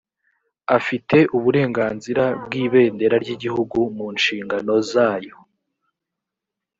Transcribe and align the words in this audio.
afite 0.77 1.17
uburenganzira 1.37 2.23
bw’ibendera 2.43 3.15
ry’igihugu 3.23 3.77
mu 3.95 4.07
nshingano 4.17 4.73
zayo 4.91 5.35